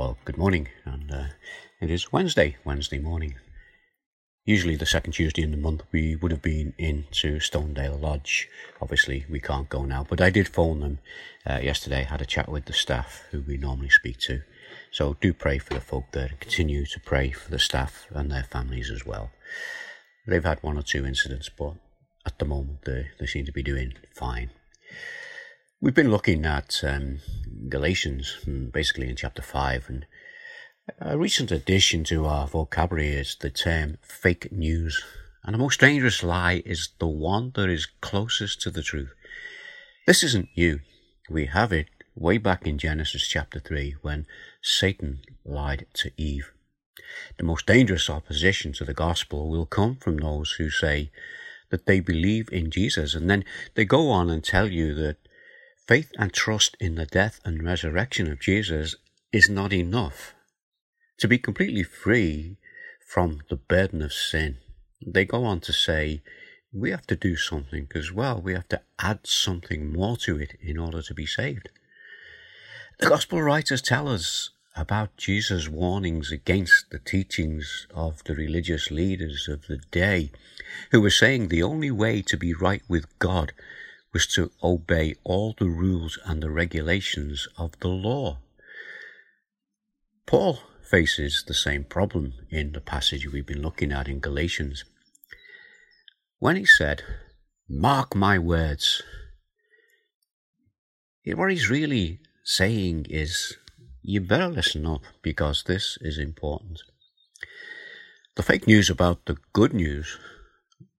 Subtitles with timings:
[0.00, 1.24] Oh, good morning, and uh,
[1.80, 3.34] it is Wednesday, Wednesday morning.
[4.44, 8.48] Usually, the second Tuesday in the month, we would have been into Stonedale Lodge.
[8.80, 10.98] Obviously, we can't go now, but I did phone them
[11.44, 14.42] uh, yesterday, had a chat with the staff who we normally speak to.
[14.92, 18.30] So, do pray for the folk there and continue to pray for the staff and
[18.30, 19.32] their families as well.
[20.28, 21.74] They've had one or two incidents, but
[22.24, 24.50] at the moment, they, they seem to be doing fine.
[25.80, 27.18] We've been looking at um,
[27.68, 30.06] Galatians, hmm, basically in chapter 5, and
[31.00, 35.04] a recent addition to our vocabulary is the term fake news.
[35.44, 39.12] And the most dangerous lie is the one that is closest to the truth.
[40.06, 40.80] This isn't new.
[41.28, 44.26] We have it way back in Genesis chapter 3 when
[44.62, 46.52] Satan lied to Eve.
[47.36, 51.10] The most dangerous opposition to the gospel will come from those who say
[51.70, 53.44] that they believe in Jesus and then
[53.74, 55.16] they go on and tell you that
[55.88, 58.94] Faith and trust in the death and resurrection of Jesus
[59.32, 60.34] is not enough
[61.16, 62.58] to be completely free
[63.06, 64.58] from the burden of sin.
[65.00, 66.20] They go on to say,
[66.74, 68.38] we have to do something as well.
[68.38, 71.70] We have to add something more to it in order to be saved.
[73.00, 79.48] The gospel writers tell us about Jesus' warnings against the teachings of the religious leaders
[79.48, 80.32] of the day,
[80.90, 83.54] who were saying the only way to be right with God
[84.12, 88.38] was to obey all the rules and the regulations of the law.
[90.26, 94.84] Paul faces the same problem in the passage we've been looking at in Galatians.
[96.38, 97.02] When he said,
[97.68, 99.02] Mark my words,
[101.26, 103.56] what he's really saying is,
[104.02, 106.80] you better listen up because this is important.
[108.36, 110.18] The fake news about the good news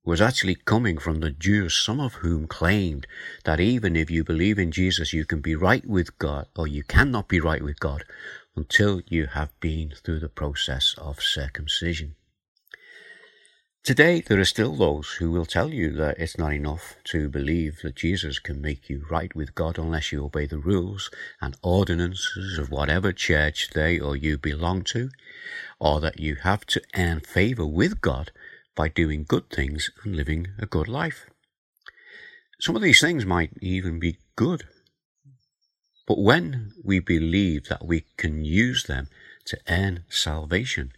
[0.05, 3.05] was actually coming from the Jews, some of whom claimed
[3.43, 6.83] that even if you believe in Jesus, you can be right with God, or you
[6.83, 8.05] cannot be right with God
[8.55, 12.15] until you have been through the process of circumcision.
[13.83, 17.79] Today, there are still those who will tell you that it's not enough to believe
[17.81, 21.09] that Jesus can make you right with God unless you obey the rules
[21.41, 25.09] and ordinances of whatever church they or you belong to,
[25.79, 28.31] or that you have to earn favor with God
[28.79, 31.25] by doing good things and living a good life.
[32.61, 34.63] Some of these things might even be good.
[36.07, 39.09] But when we believe that we can use them
[39.47, 40.93] to earn salvation,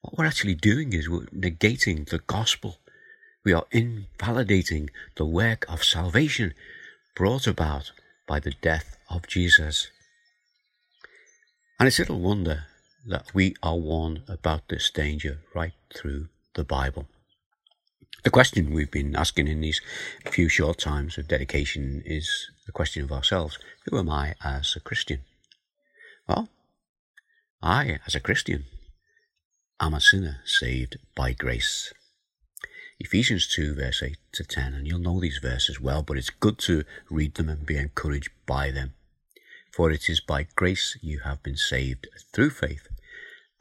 [0.00, 2.76] what we're actually doing is we're negating the gospel.
[3.44, 6.54] We are invalidating the work of salvation
[7.16, 7.90] brought about
[8.28, 9.88] by the death of Jesus.
[11.80, 12.66] And it's little wonder
[13.08, 17.06] that we are warned about this danger right through the Bible.
[18.24, 19.80] The question we've been asking in these
[20.30, 24.80] few short times of dedication is the question of ourselves Who am I as a
[24.80, 25.20] Christian?
[26.28, 26.48] Well,
[27.60, 28.64] I, as a Christian,
[29.80, 31.92] am a sinner saved by grace.
[33.00, 36.58] Ephesians 2, verse 8 to 10, and you'll know these verses well, but it's good
[36.58, 38.94] to read them and be encouraged by them.
[39.72, 42.86] For it is by grace you have been saved through faith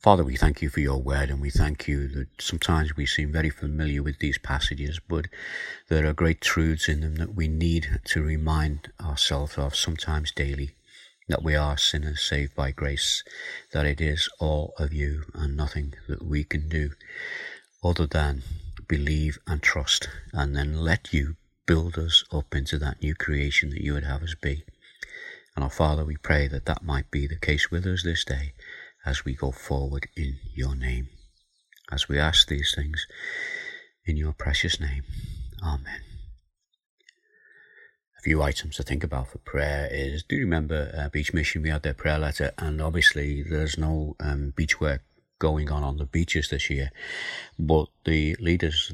[0.00, 3.30] Father, we thank you for your word and we thank you that sometimes we seem
[3.30, 5.26] very familiar with these passages, but
[5.90, 10.70] there are great truths in them that we need to remind ourselves of sometimes daily.
[11.28, 13.22] That we are sinners saved by grace,
[13.74, 16.92] that it is all of you and nothing that we can do
[17.84, 18.42] other than
[18.88, 23.84] believe and trust and then let you build us up into that new creation that
[23.84, 24.64] you would have us be.
[25.54, 28.54] And our Father, we pray that that might be the case with us this day
[29.04, 31.08] as we go forward in your name.
[31.90, 33.06] As we ask these things
[34.04, 35.02] in your precious name.
[35.62, 36.02] Amen.
[38.18, 41.62] A few items to think about for prayer is do you remember uh, Beach Mission?
[41.62, 45.02] We had their prayer letter, and obviously there's no um, beach work
[45.38, 46.90] going on on the beaches this year,
[47.58, 48.92] but the leaders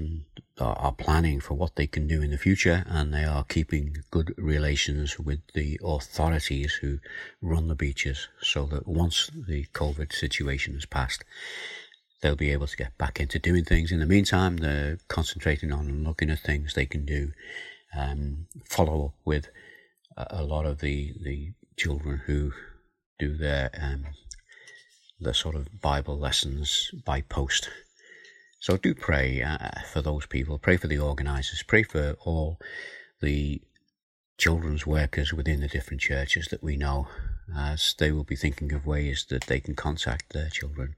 [0.58, 4.34] are planning for what they can do in the future, and they are keeping good
[4.38, 6.98] relations with the authorities who
[7.42, 11.24] run the beaches, so that once the COVID situation has passed,
[12.22, 13.92] they'll be able to get back into doing things.
[13.92, 17.32] In the meantime, they're concentrating on looking at things they can do,
[17.96, 19.48] um, follow up with
[20.16, 22.52] a, lot of the the children who
[23.18, 24.06] do their um,
[25.20, 27.68] the sort of Bible lessons by post.
[28.66, 32.58] So do pray uh, for those people, pray for the organisers, pray for all
[33.20, 33.62] the
[34.38, 37.06] children's workers within the different churches that we know,
[37.56, 40.96] as they will be thinking of ways that they can contact their children.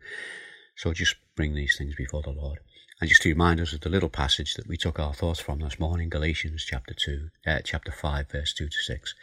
[0.77, 2.61] So just bring these things before the Lord.
[3.03, 5.59] And just to remind us of the little passage that we took our thoughts from
[5.59, 9.15] this morning, Galatians chapter two, uh, chapter five, verse two to six.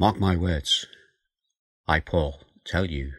[0.00, 0.84] Mark my words.
[1.86, 3.12] I, Paul, tell you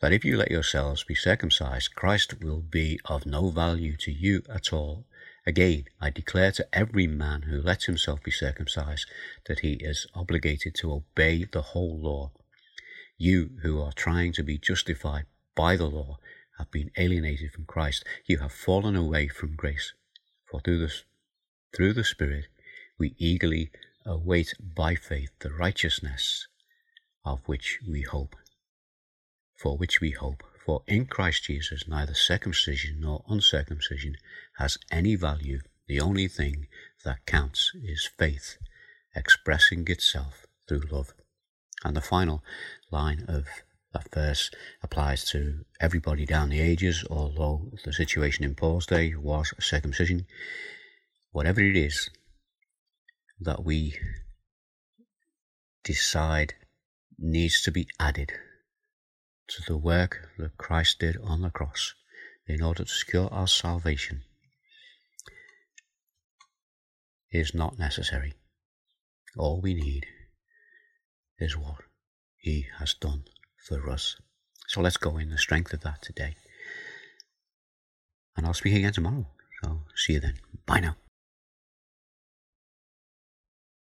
[0.00, 4.42] that if you let yourselves be circumcised, Christ will be of no value to you
[4.48, 5.06] at all.
[5.46, 9.06] Again, I declare to every man who lets himself be circumcised
[9.46, 12.32] that he is obligated to obey the whole law.
[13.16, 16.18] You who are trying to be justified by the law
[16.58, 18.04] have been alienated from Christ.
[18.26, 19.92] You have fallen away from grace.
[20.50, 20.92] For through the,
[21.74, 22.46] through the Spirit
[22.98, 23.70] we eagerly
[24.04, 26.46] await by faith the righteousness
[27.24, 28.36] of which we hope.
[29.58, 30.44] For which we hope.
[30.64, 34.16] For in Christ Jesus neither circumcision nor uncircumcision
[34.58, 35.60] has any value.
[35.88, 36.68] The only thing
[37.04, 38.56] that counts is faith,
[39.16, 41.12] expressing itself through love.
[41.84, 42.44] And the final
[42.92, 43.46] line of
[43.92, 44.50] that verse
[44.82, 50.26] applies to everybody down the ages, although the situation in Paul's day was circumcision.
[51.32, 52.10] Whatever it is
[53.40, 53.98] that we
[55.82, 56.54] decide
[57.18, 58.32] needs to be added
[59.48, 61.94] to the work that Christ did on the cross
[62.46, 64.22] in order to secure our salvation
[67.30, 68.34] is not necessary.
[69.36, 70.06] All we need
[71.38, 71.82] is what
[72.38, 73.24] He has done
[73.66, 74.16] for us.
[74.66, 76.36] So let's go in the strength of that today.
[78.36, 79.26] And I'll speak again tomorrow.
[79.62, 80.34] So see you then.
[80.66, 80.96] Bye now.